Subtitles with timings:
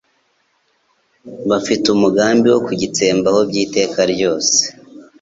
[1.49, 4.57] bafite umugambi wo kugitsembaho by'iteka ryose.